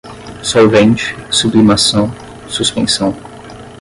solvente, 0.41 1.15
sublimação, 1.31 2.11
suspensão 2.49 3.15